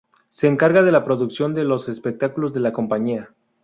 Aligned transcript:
Se 0.31 0.47
encarga 0.47 0.81
de 0.81 0.91
la 0.91 1.05
producción 1.05 1.53
de 1.53 1.63
los 1.63 1.87
espectáculos 1.87 2.53
de 2.53 2.59
la 2.59 2.73
Compañía. 2.73 3.35